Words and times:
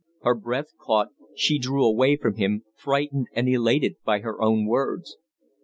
Her 0.23 0.33
breath 0.33 0.75
caught; 0.79 1.09
she 1.35 1.59
drew 1.59 1.85
away 1.85 2.15
from 2.17 2.37
him, 2.37 2.63
frightened 2.75 3.27
and 3.35 3.47
elated 3.47 3.97
by 4.03 4.21
her 4.21 4.41
own 4.41 4.65
words. 4.65 5.17